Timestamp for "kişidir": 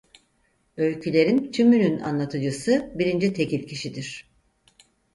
3.67-4.29